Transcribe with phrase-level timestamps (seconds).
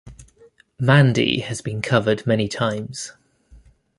[0.79, 3.11] "Mandy" has been covered many times.